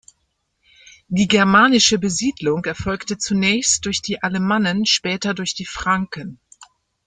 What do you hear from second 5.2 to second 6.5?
durch die Franken.